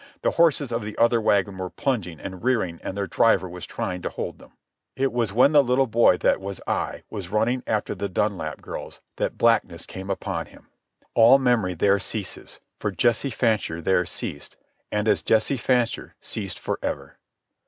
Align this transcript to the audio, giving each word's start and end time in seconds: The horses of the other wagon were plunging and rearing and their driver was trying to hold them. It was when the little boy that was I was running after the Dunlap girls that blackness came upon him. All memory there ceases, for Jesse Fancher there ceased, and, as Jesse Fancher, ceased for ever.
The 0.23 0.31
horses 0.31 0.71
of 0.71 0.81
the 0.81 0.97
other 0.97 1.21
wagon 1.21 1.59
were 1.59 1.69
plunging 1.69 2.19
and 2.19 2.43
rearing 2.43 2.79
and 2.81 2.97
their 2.97 3.05
driver 3.05 3.47
was 3.47 3.67
trying 3.67 4.01
to 4.01 4.09
hold 4.09 4.39
them. 4.39 4.53
It 4.95 5.13
was 5.13 5.31
when 5.31 5.51
the 5.51 5.63
little 5.63 5.85
boy 5.85 6.17
that 6.17 6.41
was 6.41 6.59
I 6.65 7.03
was 7.11 7.29
running 7.29 7.61
after 7.67 7.93
the 7.93 8.09
Dunlap 8.09 8.63
girls 8.63 8.99
that 9.17 9.37
blackness 9.37 9.85
came 9.85 10.09
upon 10.09 10.47
him. 10.47 10.69
All 11.13 11.37
memory 11.37 11.75
there 11.75 11.99
ceases, 11.99 12.59
for 12.79 12.89
Jesse 12.89 13.29
Fancher 13.29 13.79
there 13.79 14.03
ceased, 14.07 14.57
and, 14.91 15.07
as 15.07 15.21
Jesse 15.21 15.55
Fancher, 15.57 16.15
ceased 16.19 16.57
for 16.57 16.79
ever. 16.81 17.19